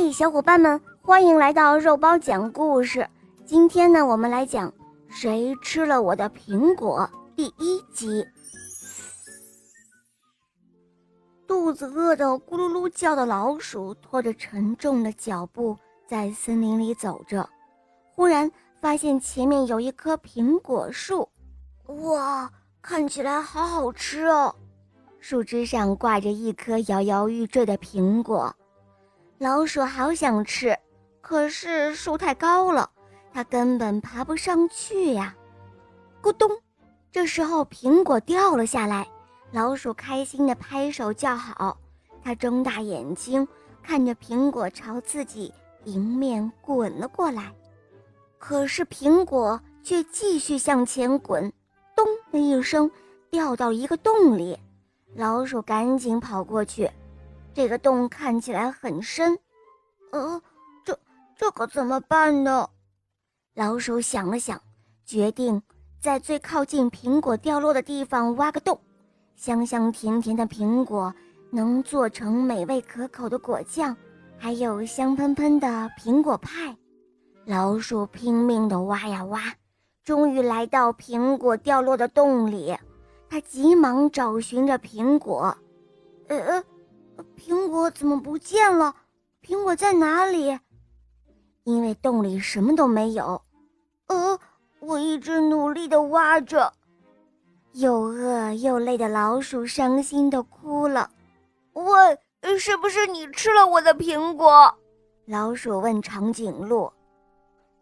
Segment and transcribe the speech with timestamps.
[0.00, 3.04] 嘿，小伙伴们，欢迎来到肉包讲故事。
[3.44, 4.70] 今天呢，我们来讲
[5.08, 8.24] 《谁吃了我的苹果》第一集。
[11.48, 15.76] 肚子饿得咕噜噜叫的老鼠，拖着沉重的脚步
[16.06, 17.48] 在森林里走着。
[18.14, 18.48] 忽然
[18.80, 21.28] 发现前面有一棵苹果树，
[21.86, 22.48] 哇，
[22.80, 24.54] 看起来好好吃哦！
[25.18, 28.54] 树枝上挂着一颗摇摇欲坠的苹果。
[29.38, 30.76] 老鼠好想吃，
[31.20, 32.90] 可是树太高了，
[33.32, 35.32] 它根本爬不上去呀！
[36.20, 36.50] 咕咚，
[37.12, 39.06] 这时候苹果掉了下来，
[39.52, 41.78] 老鼠开心地拍手叫好。
[42.20, 43.46] 它睁大眼睛
[43.80, 47.54] 看着苹果朝自己迎面滚了过来，
[48.38, 51.52] 可是苹果却继续向前滚，
[51.94, 52.90] 咚的一声
[53.30, 54.58] 掉到一个洞里。
[55.14, 56.90] 老鼠赶紧跑过去。
[57.58, 59.36] 这个洞看起来很深，
[60.12, 60.40] 呃，
[60.84, 60.96] 这
[61.36, 62.70] 这可怎么办呢？
[63.56, 64.62] 老鼠想了想，
[65.04, 65.60] 决定
[66.00, 68.80] 在最靠近苹果掉落的地方挖个洞。
[69.34, 71.12] 香香甜甜的苹果
[71.50, 73.96] 能做成美味可口的果酱，
[74.38, 76.76] 还有香喷喷的苹果派。
[77.44, 79.42] 老鼠拼命地挖呀挖，
[80.04, 82.78] 终于来到苹果掉落的洞里。
[83.28, 85.58] 它急忙找寻着苹果，
[86.28, 86.62] 呃。
[87.36, 88.94] 苹果怎么不见了？
[89.42, 90.58] 苹果在哪里？
[91.64, 93.42] 因为洞里什么都没有。
[94.06, 94.38] 呃，
[94.80, 96.72] 我一直努力的挖着，
[97.72, 101.10] 又饿又累的老鼠伤心的哭了。
[101.74, 102.18] 喂，
[102.58, 104.74] 是不是你吃了我的苹果？
[105.26, 106.90] 老鼠问长颈鹿。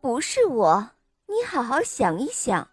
[0.00, 0.90] 不是我，
[1.26, 2.66] 你好好想一想。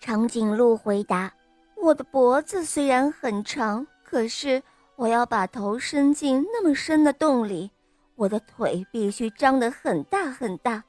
[0.00, 1.32] 长颈鹿回答
[1.76, 4.62] ：“我的脖子虽然很长，可是……”
[4.96, 7.70] 我要把头伸进那么深的洞里，
[8.14, 10.82] 我的腿必须张得很大很大，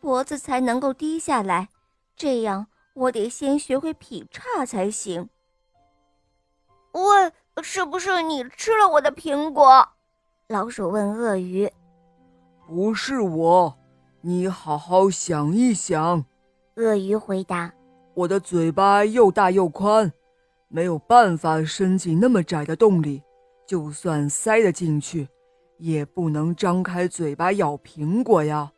[0.00, 1.68] 脖子才能够低下来。
[2.14, 5.28] 这样，我得先学会劈叉才行。
[6.92, 9.88] 喂，是不是你吃了我的苹果？
[10.48, 11.72] 老鼠问鳄鱼。
[12.66, 13.74] 不是我，
[14.20, 16.24] 你好好想一想。
[16.76, 17.72] 鳄鱼回答。
[18.12, 20.12] 我的嘴巴又大又宽，
[20.68, 23.22] 没有办法伸进那么窄的洞里。
[23.66, 25.28] 就算塞得进去，
[25.78, 28.70] 也不能张开嘴巴咬苹果呀。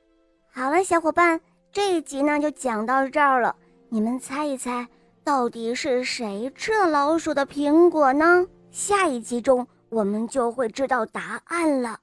[0.52, 1.40] 好了，小伙伴，
[1.72, 3.54] 这一集呢就讲到这儿了。
[3.88, 4.88] 你们猜一猜，
[5.22, 8.46] 到底是谁吃了老鼠的苹果呢？
[8.70, 11.98] 下一集中我们就会知道答案了。